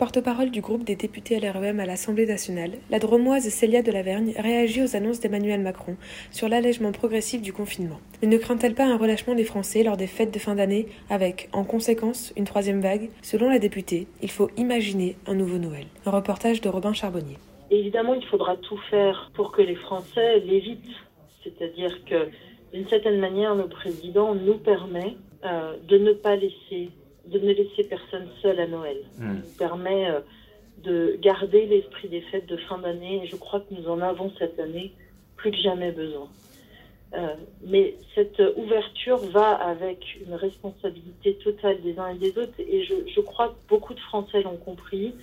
Porte-parole 0.00 0.50
du 0.50 0.62
groupe 0.62 0.84
des 0.84 0.96
députés 0.96 1.38
LREM 1.38 1.78
à 1.78 1.84
l'Assemblée 1.84 2.24
nationale, 2.24 2.70
la 2.88 2.98
dromoise 2.98 3.46
Célia 3.50 3.82
de 3.82 3.92
Lavergne 3.92 4.32
réagit 4.38 4.82
aux 4.82 4.96
annonces 4.96 5.20
d'Emmanuel 5.20 5.60
Macron 5.60 5.96
sur 6.30 6.48
l'allègement 6.48 6.90
progressif 6.90 7.42
du 7.42 7.52
confinement. 7.52 8.00
Mais 8.22 8.28
ne 8.28 8.38
craint-elle 8.38 8.74
pas 8.74 8.86
un 8.86 8.96
relâchement 8.96 9.34
des 9.34 9.44
Français 9.44 9.82
lors 9.82 9.98
des 9.98 10.06
fêtes 10.06 10.32
de 10.32 10.38
fin 10.38 10.54
d'année 10.54 10.86
avec, 11.10 11.50
en 11.52 11.64
conséquence, 11.64 12.32
une 12.38 12.46
troisième 12.46 12.80
vague? 12.80 13.10
Selon 13.20 13.50
la 13.50 13.58
députée, 13.58 14.06
il 14.22 14.30
faut 14.30 14.48
imaginer 14.56 15.16
un 15.26 15.34
nouveau 15.34 15.58
Noël. 15.58 15.84
Un 16.06 16.12
reportage 16.12 16.62
de 16.62 16.70
Robin 16.70 16.94
Charbonnier. 16.94 17.36
Évidemment, 17.70 18.14
il 18.14 18.24
faudra 18.24 18.56
tout 18.56 18.80
faire 18.88 19.30
pour 19.34 19.52
que 19.52 19.60
les 19.60 19.76
Français 19.76 20.40
l'évitent. 20.40 20.96
C'est-à-dire 21.44 21.94
que, 22.06 22.30
d'une 22.72 22.88
certaine 22.88 23.20
manière, 23.20 23.54
le 23.54 23.68
président 23.68 24.34
nous 24.34 24.56
permet 24.56 25.16
euh, 25.44 25.74
de 25.86 25.98
ne 25.98 26.14
pas 26.14 26.36
laisser 26.36 26.88
de 27.26 27.38
ne 27.38 27.52
laisser 27.52 27.84
personne 27.84 28.28
seul 28.42 28.58
à 28.60 28.66
Noël. 28.66 28.98
Ça 29.18 29.24
hmm. 29.24 29.36
nous 29.36 29.56
permet 29.58 30.10
euh, 30.10 30.20
de 30.82 31.18
garder 31.20 31.66
l'esprit 31.66 32.08
des 32.08 32.22
fêtes 32.22 32.46
de 32.46 32.56
fin 32.56 32.78
d'année 32.78 33.24
et 33.24 33.26
je 33.26 33.36
crois 33.36 33.60
que 33.60 33.74
nous 33.74 33.88
en 33.88 34.00
avons 34.00 34.32
cette 34.38 34.58
année 34.58 34.92
plus 35.36 35.50
que 35.50 35.58
jamais 35.58 35.92
besoin. 35.92 36.28
Euh, 37.12 37.34
mais 37.66 37.96
cette 38.14 38.40
ouverture 38.56 39.16
va 39.16 39.50
avec 39.50 40.18
une 40.24 40.34
responsabilité 40.34 41.34
totale 41.34 41.80
des 41.82 41.98
uns 41.98 42.08
et 42.08 42.18
des 42.18 42.38
autres 42.38 42.54
et 42.58 42.84
je, 42.84 43.20
crois 43.20 43.48
que 43.48 43.68
beaucoup 43.68 43.94
de 43.94 44.00
Français 44.00 44.42
l'ont 44.42 44.56
compris. 44.56 45.14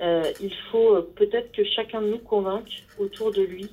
Euh, 0.00 0.24
il 0.40 0.54
faut 0.70 1.00
peut-être 1.14 1.52
que 1.52 1.64
chacun 1.64 2.02
de 2.02 2.08
nous 2.08 2.18
convainque 2.18 2.84
autour 2.98 3.32
de 3.32 3.42
lui 3.42 3.70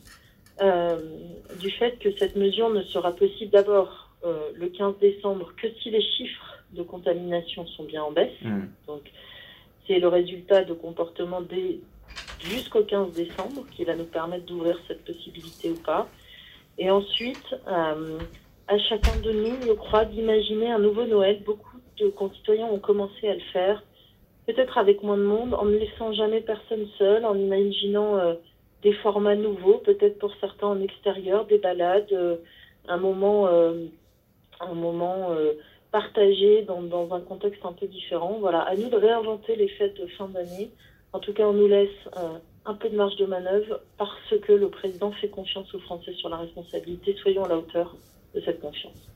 du 1.59 1.69
fait 1.71 1.99
que 1.99 2.15
cette 2.17 2.37
mesure 2.37 2.69
ne 2.69 2.81
sera 2.83 3.11
possible 3.11 3.51
d'abord 3.51 4.04
le 4.55 4.67
15 4.67 4.95
décembre 4.99 5.53
que 5.55 5.67
si 5.81 5.89
les 5.89 6.01
chiffres 6.01 6.63
de 6.71 6.83
contamination 6.83 7.65
sont 7.67 7.83
bien 7.83 8.03
en 8.03 8.11
baisse. 8.11 8.33
Hmm. 8.41 8.65
Donc, 8.87 9.01
c'est 9.87 9.99
le 9.99 10.07
résultat 10.07 10.63
de 10.63 10.73
comportements 10.73 11.41
jusqu'au 12.39 12.83
15 12.83 13.13
décembre 13.13 13.65
qui 13.71 13.83
va 13.83 13.95
nous 13.95 14.05
permettre 14.05 14.45
d'ouvrir 14.45 14.79
cette 14.87 15.03
possibilité 15.03 15.71
ou 15.71 15.75
pas. 15.75 16.07
Et 16.77 16.89
ensuite, 16.91 17.55
euh, 17.67 18.19
à 18.67 18.77
chacun 18.77 19.17
de 19.21 19.31
nous, 19.31 19.55
je 19.65 19.71
crois, 19.73 20.05
d'imaginer 20.05 20.71
un 20.71 20.79
nouveau 20.79 21.05
Noël. 21.05 21.41
Beaucoup 21.45 21.77
de 21.99 22.07
concitoyens 22.09 22.67
ont 22.67 22.79
commencé 22.79 23.27
à 23.27 23.35
le 23.35 23.41
faire, 23.53 23.83
peut-être 24.47 24.77
avec 24.77 25.01
moins 25.01 25.17
de 25.17 25.23
monde, 25.23 25.53
en 25.53 25.65
ne 25.65 25.77
laissant 25.77 26.11
jamais 26.13 26.41
personne 26.41 26.87
seul, 26.97 27.25
en 27.25 27.35
imaginant 27.35 28.17
euh, 28.17 28.33
des 28.81 28.93
formats 28.93 29.35
nouveaux, 29.35 29.77
peut-être 29.77 30.19
pour 30.19 30.33
certains 30.41 30.67
en 30.67 30.81
extérieur, 30.81 31.45
des 31.45 31.57
balades, 31.57 32.11
euh, 32.11 32.35
un 32.87 32.97
moment, 32.97 33.47
un 34.59 34.73
moment 34.73 35.29
partagé 35.91 36.63
dans, 36.63 36.81
dans, 36.81 37.13
un 37.13 37.21
contexte 37.21 37.63
un 37.65 37.71
peu 37.71 37.87
différent. 37.87 38.37
Voilà, 38.39 38.61
à 38.61 38.75
nous 38.75 38.89
de 38.89 38.97
réinventer 38.97 39.55
les 39.55 39.69
fêtes 39.69 39.95
de 39.97 40.07
fin 40.07 40.27
d'année. 40.27 40.69
En 41.13 41.19
tout 41.19 41.31
cas, 41.31 41.43
on 41.43 41.53
nous 41.53 41.69
laisse 41.69 41.87
euh, 42.17 42.37
un 42.65 42.73
peu 42.73 42.89
de 42.89 42.97
marge 42.97 43.15
de 43.15 43.25
manœuvre 43.25 43.79
parce 43.97 44.33
que 44.41 44.51
le 44.51 44.69
président 44.69 45.13
fait 45.13 45.29
confiance 45.29 45.73
aux 45.73 45.79
Français 45.79 46.11
sur 46.11 46.27
la 46.27 46.35
responsabilité. 46.35 47.15
Soyons 47.21 47.45
à 47.45 47.47
la 47.47 47.57
hauteur 47.57 47.95
de 48.33 48.41
cette 48.41 48.59
confiance. 48.59 49.07